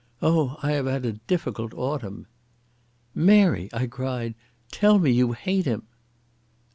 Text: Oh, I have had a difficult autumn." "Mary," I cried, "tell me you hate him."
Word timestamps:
Oh, 0.19 0.57
I 0.63 0.71
have 0.71 0.87
had 0.87 1.05
a 1.05 1.13
difficult 1.13 1.75
autumn." 1.75 2.25
"Mary," 3.13 3.69
I 3.71 3.85
cried, 3.85 4.33
"tell 4.71 4.97
me 4.97 5.11
you 5.11 5.33
hate 5.33 5.65
him." 5.67 5.83